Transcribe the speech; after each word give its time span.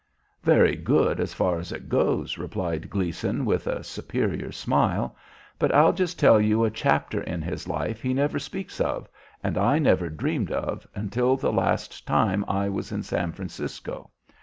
"Very 0.41 0.75
good 0.75 1.19
as 1.19 1.35
far 1.35 1.59
as 1.59 1.71
it 1.71 1.87
goes," 1.87 2.39
replied 2.39 2.89
Gleason, 2.89 3.45
with 3.45 3.67
a 3.67 3.83
superior 3.83 4.51
smile; 4.51 5.15
"but 5.59 5.71
I'll 5.75 5.93
just 5.93 6.17
tell 6.17 6.41
you 6.41 6.63
a 6.63 6.71
chapter 6.71 7.21
in 7.21 7.43
his 7.43 7.67
life 7.67 8.01
he 8.01 8.11
never 8.11 8.39
speaks 8.39 8.79
of 8.81 9.07
and 9.43 9.59
I 9.59 9.77
never 9.77 10.09
dreamed 10.09 10.51
of 10.51 10.87
until 10.95 11.37
the 11.37 11.53
last 11.53 12.07
time 12.07 12.43
I 12.47 12.67
was 12.67 12.91
in 12.91 13.03
San 13.03 13.31
Francisco. 13.33 14.09